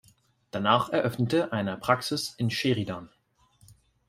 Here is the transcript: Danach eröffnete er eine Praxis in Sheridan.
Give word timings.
Danach 0.49 0.89
eröffnete 0.89 1.37
er 1.41 1.53
eine 1.53 1.77
Praxis 1.77 2.33
in 2.39 2.49
Sheridan. 2.49 3.09